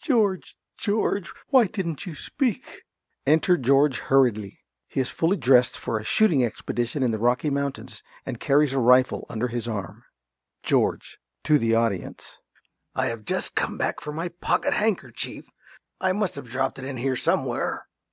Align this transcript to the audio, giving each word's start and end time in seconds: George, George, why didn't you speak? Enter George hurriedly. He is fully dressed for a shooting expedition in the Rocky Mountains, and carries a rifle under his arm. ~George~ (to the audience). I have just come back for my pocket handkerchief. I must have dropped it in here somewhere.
George, 0.00 0.56
George, 0.78 1.30
why 1.48 1.66
didn't 1.66 2.06
you 2.06 2.14
speak? 2.14 2.84
Enter 3.26 3.56
George 3.56 3.98
hurriedly. 3.98 4.60
He 4.86 5.00
is 5.00 5.10
fully 5.10 5.36
dressed 5.36 5.76
for 5.76 5.98
a 5.98 6.04
shooting 6.04 6.44
expedition 6.44 7.02
in 7.02 7.10
the 7.10 7.18
Rocky 7.18 7.50
Mountains, 7.50 8.00
and 8.24 8.38
carries 8.38 8.72
a 8.72 8.78
rifle 8.78 9.26
under 9.28 9.48
his 9.48 9.66
arm. 9.66 10.04
~George~ 10.62 11.18
(to 11.42 11.58
the 11.58 11.74
audience). 11.74 12.38
I 12.94 13.06
have 13.06 13.24
just 13.24 13.56
come 13.56 13.76
back 13.76 14.00
for 14.00 14.12
my 14.12 14.28
pocket 14.28 14.72
handkerchief. 14.74 15.46
I 16.00 16.12
must 16.12 16.36
have 16.36 16.48
dropped 16.48 16.78
it 16.78 16.84
in 16.84 16.98
here 16.98 17.16
somewhere. 17.16 17.88